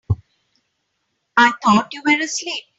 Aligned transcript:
I 1.37 1.53
thought 1.63 1.93
you 1.93 2.01
were 2.03 2.19
asleep. 2.23 2.63